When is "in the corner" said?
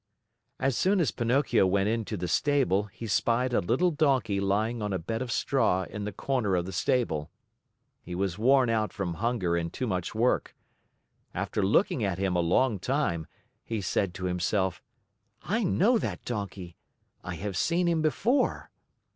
5.83-6.55